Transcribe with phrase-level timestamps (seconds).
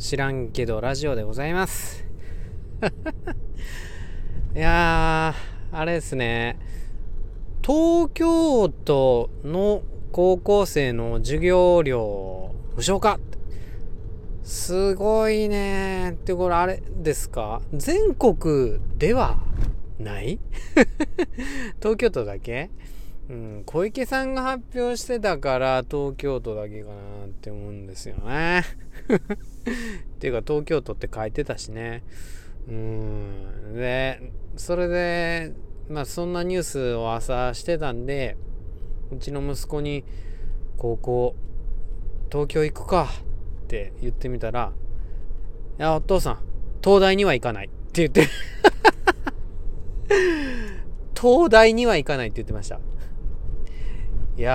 [0.00, 2.06] 知らんけどラジオでございます。
[4.56, 6.58] いやーあれですね。
[7.62, 13.20] 東京都の高校生の授業料無償化。
[14.42, 17.60] すごいねってこれあれですか？
[17.74, 19.38] 全国では
[19.98, 20.40] ない？
[21.78, 22.70] 東京都だけ？
[23.30, 28.64] うん、小池さんが発表してたから東京都だけかなって思うんですよね。
[29.06, 32.02] っていうか東京都って書いてたしね。
[32.68, 33.74] うん。
[33.74, 35.52] で、それで、
[35.88, 38.36] まあそんなニュースを朝してたんで、
[39.12, 40.02] うちの息子に
[40.76, 41.36] 高校、
[42.32, 43.10] 東京行くか
[43.62, 44.72] って言ってみたら、
[45.78, 46.38] いや、お父さん、
[46.82, 48.26] 東大には行かないって言って
[51.14, 52.80] 東大には行かないって言ってました。
[54.40, 54.52] いや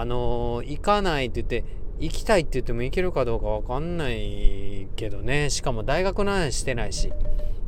[0.00, 1.64] あのー、行かないって言って、
[2.00, 5.50] 行きたいって言っても行けるかどうかわかんないけどね。
[5.50, 7.12] しかも大学の話してないし、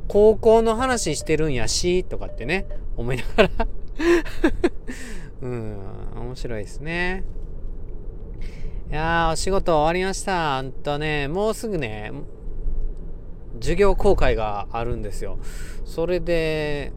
[0.09, 3.51] 高校の話してるんやし、とかってね、思いながら
[5.43, 5.77] うん、
[6.17, 7.23] 面白いですね。
[8.91, 10.61] いやー、お仕事終わりました。
[10.61, 12.11] んとね、もうすぐね、
[13.61, 15.39] 授業公開があるんですよ。
[15.85, 16.93] それで、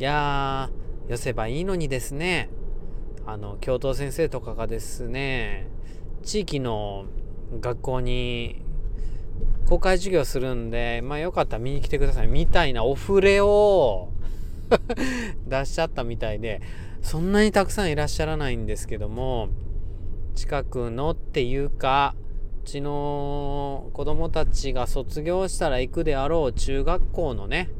[0.00, 2.50] いやー、寄せばいいのにですね。
[3.26, 5.66] あの教頭先生とかがですね
[6.22, 7.06] 地域の
[7.60, 8.62] 学校に
[9.68, 12.28] 公開授業するんでまあよかったら見に来てください。
[12.28, 14.12] みたいなお触れを
[15.46, 16.60] 出しちゃったみたいで
[17.02, 19.48] そんなにたくさんいらっしゃらないんですけども
[20.36, 22.14] 近くのっていうか
[22.62, 27.70] うちの子供たちが卒業したら行くであろう中学校のね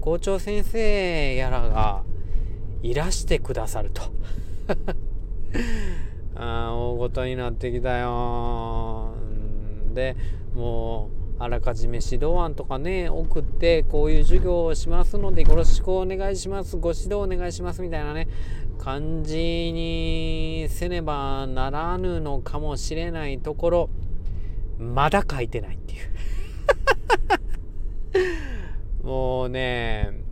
[0.00, 2.04] 校長先生やらが
[2.82, 4.02] いらしてくださると。
[6.34, 9.14] あ大ごとになってきたよ。
[9.94, 10.16] で
[10.54, 16.76] もうあらかじめ指導案とかね送ってこういう授業をしますのでよろしくお願いします。
[16.76, 18.28] ご指導お願いしますみたいなね
[18.78, 19.36] 感じ
[19.72, 23.90] にせねばならぬのかもしれないところ
[24.78, 26.00] まだ書いてないっていう。
[29.06, 30.25] もうね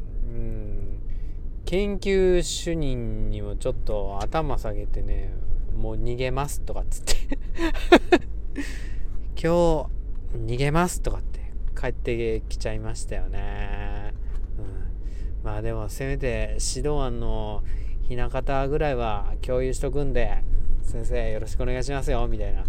[1.74, 5.34] 研究主任にもちょっと頭下げてね
[5.76, 7.14] もう逃げますとかっつって。
[9.34, 9.44] 今日
[10.36, 11.40] 逃げますとかって
[11.76, 14.14] 帰ってきちゃいましたよね、
[14.56, 17.64] うん、まあでもせめて指導案の
[18.02, 20.44] ひな形ぐらいは共有しとくんで
[20.82, 22.62] 先生よろしくお願いしますよみたいな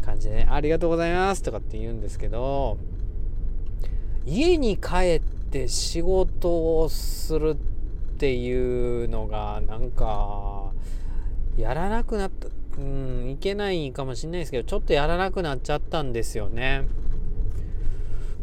[0.00, 2.78] 感じで、ね、ありがとうございますとかって言うんですけど
[4.24, 7.75] 家に帰って仕事をするって
[8.16, 10.72] っていうのがなんか
[11.58, 16.86] やらなくなったうんいけないかもしれないですけどちょっとやらなくなっちゃったんですよね。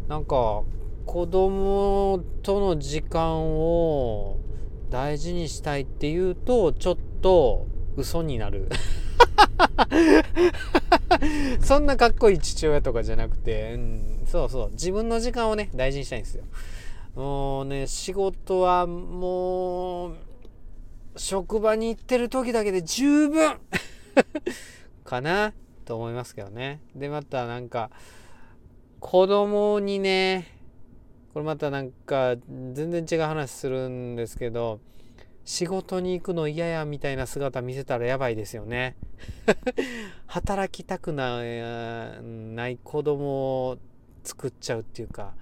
[0.07, 0.61] なんか
[1.07, 4.37] 子供との時間を
[4.91, 8.69] 大事にしたいっていうとちょっと嘘になる。
[11.61, 14.71] そんなかっこいい父親とかじゃなくて、うん、そうそう。
[14.71, 16.43] 自分の時間をね大事にしたいんですよ。
[17.15, 20.15] もうね、仕事はもう、
[21.15, 23.59] 職場に行ってる時だけで十分
[25.05, 25.53] かな
[25.85, 26.81] と思いますけどね。
[26.95, 27.91] で、またなんか、
[28.99, 30.47] 子供にね、
[31.33, 32.35] これまたなんか
[32.73, 34.79] 全然違う話するんですけど、
[35.45, 38.95] 仕事に行くの嫌やみたいな姿見せたらやばいですよね。
[40.25, 41.43] 働きたくな
[42.69, 43.77] い子供を
[44.23, 45.33] 作っちゃうっていうか、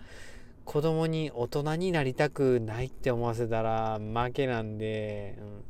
[0.65, 5.63] 子供に大人になりたくないって思わせたら負けなんで、うん、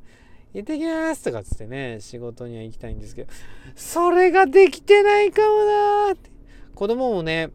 [0.53, 3.31] 行ってきますとかっつってね、仕事には行きたいんですけど、
[3.75, 5.63] それができてないかも
[6.07, 6.30] なって。
[6.75, 7.51] 子供もね、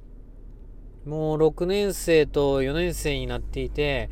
[1.04, 4.10] もう6年生と4年生になっていて、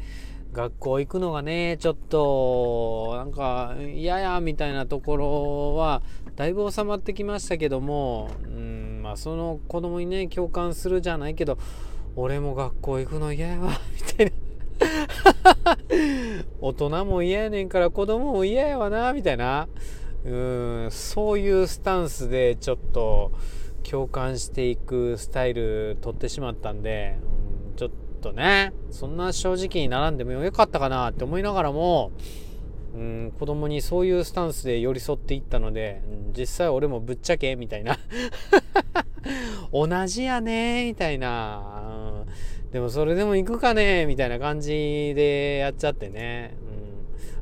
[0.53, 6.03] 学校行くのがね、ちょっと、なんか、嫌や、みたいなところは、
[6.37, 11.59] だいぶ収まってきましたけども、うん、まあ、その子供にね、共感するじゃないけど、
[12.17, 14.33] 俺も学校行くの嫌やわ みたいな。
[16.61, 19.69] 大人も嫌やねんから子供も嫌やわなみたいな。
[20.25, 23.31] うんそういうスタンスでちょっと
[23.83, 27.19] 共感していくスタイル取ってしまったんで、
[27.71, 27.91] うん、ちょっ
[28.23, 32.11] とねそんな正直に並んでもよかったかなって思いながらも
[32.95, 37.99] うん、子供にそういうスタンスで寄り添っていったので、うん、実際俺もぶっちゃけみたいな。
[39.73, 41.84] 同じやねみたいな、
[42.75, 44.71] でもそれでも行くかねみたいな感じ
[45.15, 46.57] でやっちゃってね、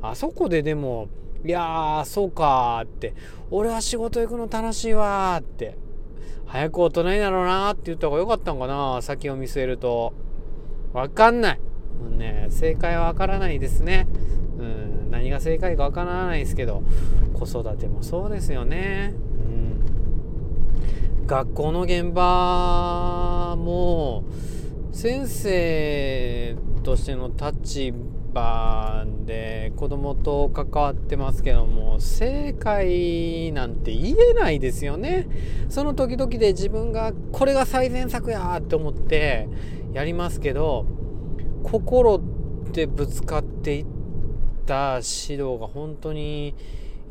[0.00, 1.08] うん、あそこででも
[1.44, 3.14] いやーそうかって
[3.50, 5.78] 俺は仕事行くの楽しいわって
[6.44, 10.12] 早く大人になろうなって言った方がよかったんかな先を見据えると。
[10.92, 11.58] わかんない。
[11.58, 14.06] もうね、正解はわからないですね。
[14.58, 16.82] うん、何が正解かわからないですけど、
[17.32, 19.14] 子育てもそうですよね。
[21.20, 24.24] うん、学校の現場も、
[24.92, 27.94] 先生としての立
[28.32, 35.26] 場で子供と関わってますけども正解なんて言えないですよね。
[35.70, 39.48] その時々で自分がこれが最善策やって思って
[39.92, 40.86] やりますけど
[41.62, 42.20] 心
[42.72, 43.86] でぶつかっていっ
[44.66, 46.54] た指導が本当に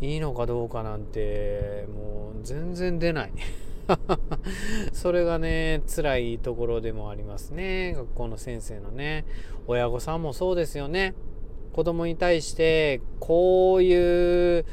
[0.02, 3.32] いいのかどうかなんてもう全然出ない。
[4.94, 7.94] それがね辛いところでもありますね。
[7.94, 9.26] 学校の先生のね
[9.68, 11.14] 親御さんもそうですよね。
[11.74, 14.66] 子供に対してこういう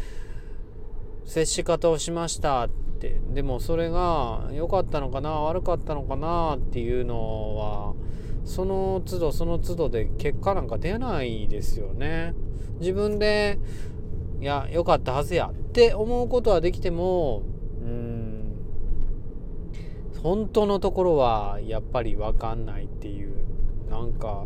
[1.25, 3.21] 接し方をしましたって。
[3.33, 7.95] でもそれが良かったのかな悪かったのかなっていうのは
[8.45, 12.35] その都度その都度で結果なんか出ないですよね。
[12.81, 13.59] 自分で
[14.41, 17.43] いや良かったはずやって思うことはできても
[20.29, 23.33] 本当のところはやっぱり分かんないっていう
[23.89, 24.45] なんか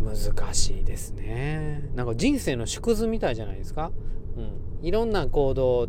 [0.00, 1.88] 難しいですね。
[1.94, 3.92] なんか人生の縮図みたいじゃないですか、
[4.36, 5.86] うん、いろんな行動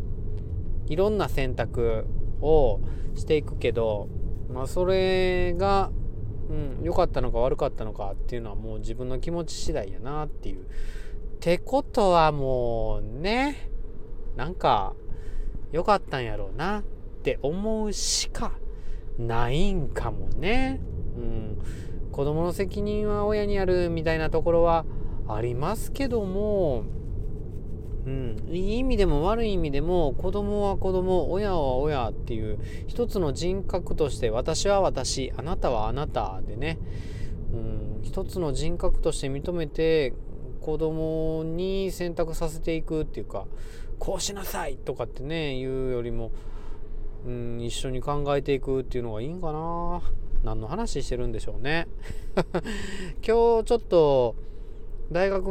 [0.85, 2.05] いろんな選択
[2.41, 2.79] を
[3.15, 4.07] していくけど、
[4.53, 5.89] まあ、それが
[6.49, 10.61] うん、良かったのか悪かったのかっていうのはもう自分の気持ち次第やなっていう。
[10.61, 10.67] っ
[11.39, 13.71] てことはもうね
[14.35, 14.93] なんか
[15.71, 16.83] 良かったんやろうなっ
[17.23, 18.51] て思うしか
[19.17, 20.79] ないんかもね。
[21.17, 21.57] うん、
[22.11, 24.85] 子供の責任は親にあるみたいなところは
[25.27, 26.83] ありますけども、
[28.05, 36.79] うん、いい意味でも悪い意味でも子供は子供親は親っていう一つの人格として私は私あなたはあなたでね、
[37.51, 40.13] うん、一つの人格として認めて
[40.61, 43.45] 子供に選択させていくっていうか
[43.99, 46.31] こうしなさいとかってね言うよりも
[47.27, 50.01] うん、一緒に考えていくっていうのがいいんかな。
[50.44, 51.88] 何の話してるんでしょうね。
[53.21, 54.35] 今日ちょっと
[55.12, 55.47] 大学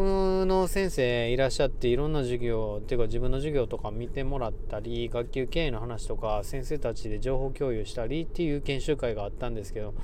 [0.47, 9.95] の先生いらっしゃっていろんな授業っていうか自分の授業とか見てもらったり学級経営の話とか先生たちで情報共有したりっていう研修会があったんですけど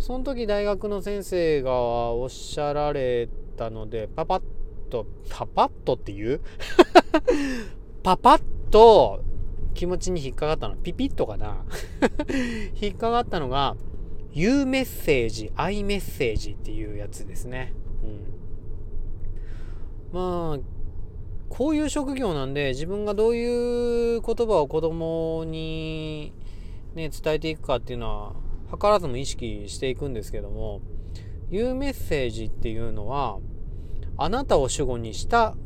[0.00, 1.72] その時大学の先生が
[2.12, 4.42] おっしゃられたのでパパッ
[4.90, 6.40] とパパッとっていう
[8.02, 9.22] パパッと
[9.76, 10.76] 気持ちに引っかかったの。
[10.76, 11.64] ピピッとかな。
[12.80, 13.76] 引っかかったのが
[14.36, 17.72] U メッセージ I メッセージっていうやつですね、
[20.12, 20.58] うん、まあ
[21.48, 26.34] こういう職業なんで自分がどういう言葉を子供に
[26.94, 28.34] ね伝えていくかっていうのは
[28.70, 30.82] 図らずも意識していくんですけども
[31.48, 33.38] U メッセージっていうのは
[34.18, 35.56] あなたを主語にした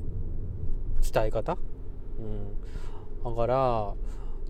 [1.12, 1.58] 伝え方、
[2.20, 2.52] うん、
[3.24, 3.94] だから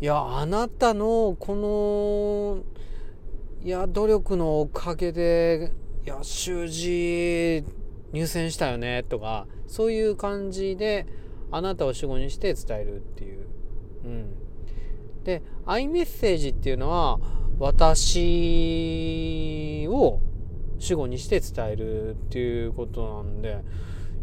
[0.01, 2.65] いやあなたのこ
[3.63, 5.73] のいや努力のおかげで
[6.05, 7.65] いや習字
[8.13, 11.07] 入選したよねとかそういう感じで
[11.51, 13.47] あなたを主語にして伝えるっていう。
[14.05, 14.35] うん、
[15.25, 17.21] で「アイメッセージ」っていうのは
[17.59, 18.27] 私
[19.89, 20.21] を
[20.79, 23.59] 主語にして伝えるっていうことなんで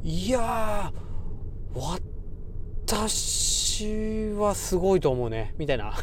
[0.04, 1.80] いやー
[2.90, 5.54] 私はすごいと思うね。
[5.58, 5.94] みたいな。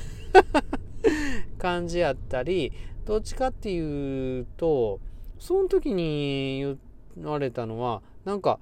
[1.58, 2.72] 感じやったり
[3.06, 5.00] どっちかっていうと
[5.38, 6.76] その時に
[7.16, 8.60] 言われたのはなんか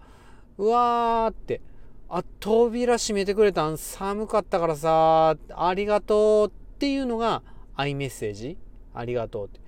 [0.56, 1.60] うわーって
[2.08, 7.42] あ扉閉めてくれたん寒かったからさありがとうっていうのが
[7.74, 8.56] アイメッセージ？
[8.94, 9.58] ありがとうって。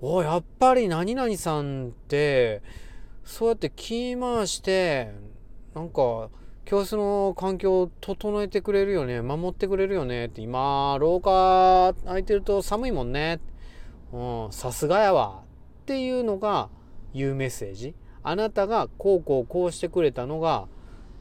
[0.00, 2.60] おやっぱり何々さんって
[3.22, 5.12] そうやって気回して
[5.74, 6.28] なんか
[6.68, 9.22] 教室の環境を整えてくれるよね。
[9.22, 10.42] 守ってくれるよねって。
[10.42, 13.40] 今廊下空いてると寒いもんね。
[14.50, 15.44] さすがやわ
[15.82, 16.68] っていうのが
[17.14, 17.94] 言うメッセージ。
[18.22, 20.68] あなたがこうこうこうしてくれたのが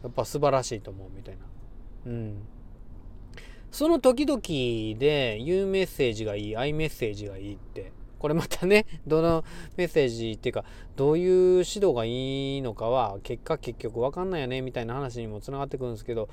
[0.04, 1.46] やっぱ素晴らしいと思うみたいな。
[2.08, 2.42] うん。
[3.72, 4.42] その時々
[5.00, 7.94] で言うメッセージがいいアイメッセージがいいって。
[8.20, 9.44] これまたね どの
[9.76, 16.30] メッセージっていうかどういう指導がいいのかは結果結局分かんないよねみたいな話にもつながってくるんですけど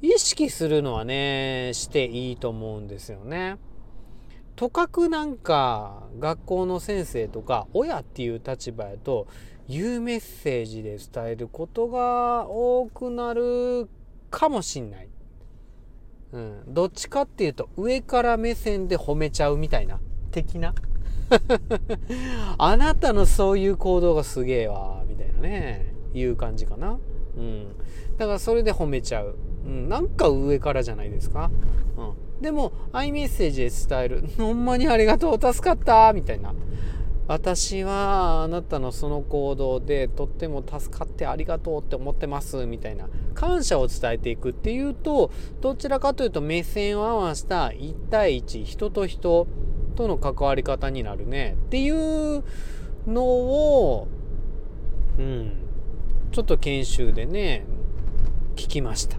[0.00, 3.56] 意識するのはねしていいと思うんですよね。
[4.56, 9.26] とかくなんか学校の先生とか親っていう立場やと
[9.68, 13.88] 言うメッセージで伝えることが多くなる
[14.30, 15.08] かもしんない。
[16.32, 20.00] うん、どっちかっていうと上から目線で褒めちゃうみたいな
[20.32, 20.74] 的な。
[22.58, 25.92] あなたのそういう行動がすげえわみたいなね。
[26.14, 26.98] いう感じかな。
[27.36, 27.66] うん。
[28.18, 29.36] だからそれで褒めちゃう、
[29.66, 31.50] うん、なんか上からじゃないですか、
[31.96, 34.28] うん、でもアイメッセージで伝える。
[34.36, 36.54] ほんまにありがとう助かったみたいな。
[37.28, 43.08] 私はあなたのその行動でとっても助かってありがとうって思ってますみたいな。
[43.34, 49.46] 感謝を伝えていくっていうとどちらかというと目線を合わせた1対1人と人
[49.92, 52.42] との関わり方になるねっていう
[53.06, 54.08] のを
[55.18, 55.52] うん
[56.30, 57.64] ちょっと研修でね
[58.56, 59.18] 聞きました。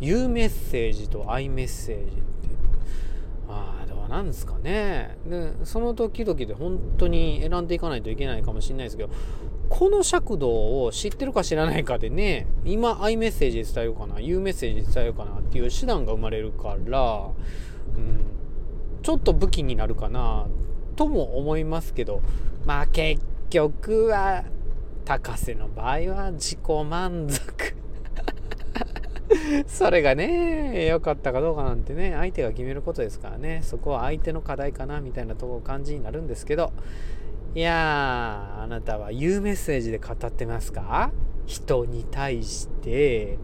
[0.00, 2.24] 言うメッセージとアイメッセージ
[4.14, 5.18] なんですかね。
[5.26, 9.10] でその時々で本当に選んでいかないといけないかもしれないですけど
[9.68, 17.30] この尺度を知ってるか知らないかでね今アイメッセージ伝えようかな言うメッセージ伝えようかなっていう手段が生まれるから、
[17.96, 18.24] うん、
[19.04, 20.48] ちょっと武器になるかな
[20.96, 22.22] とも思いますけど
[22.64, 24.42] まあ結局は
[25.04, 27.76] 高瀬の場合は自己満足。
[29.68, 36.72] それがね、良かったかどうかなんてね、相手が決めることですからね、そこは相手の課題かな、みたいなとこ感じになるんですけど、
[37.54, 41.12] いやー、あなたは言うメッセージで語ってますか？
[41.46, 43.38] 人に対して、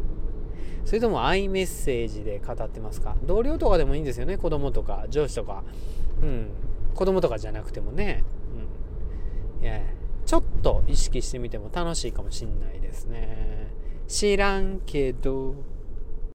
[0.85, 3.17] それともアイメッセージで語ってますか？
[3.25, 5.63] 同僚とかでもいいんですよね、子供とか上司とか。
[6.23, 6.49] うん。
[6.95, 8.25] 子供とかじゃなくてもね。
[9.61, 9.65] うん。
[9.65, 9.81] いや、
[10.27, 13.69] ちょっと意識してみても楽しいかもしんないですね。
[14.09, 15.55] 知らんけど。